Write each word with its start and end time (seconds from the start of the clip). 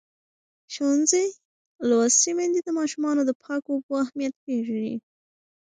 ښوونځې 0.73 1.25
لوستې 1.89 2.31
میندې 2.37 2.61
د 2.63 2.69
ماشومانو 2.79 3.21
د 3.25 3.31
پاکو 3.41 3.69
اوبو 3.75 3.93
اهمیت 4.05 4.33
پېژني. 4.43 4.95